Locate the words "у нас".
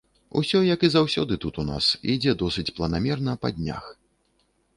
1.63-1.89